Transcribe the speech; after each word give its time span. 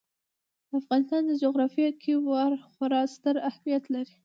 د 0.67 0.71
افغانستان 0.81 1.21
په 1.27 1.33
جغرافیه 1.43 1.89
کې 2.01 2.13
واوره 2.25 2.59
خورا 2.73 3.01
ستر 3.13 3.35
اهمیت 3.49 3.83
لري. 3.93 4.13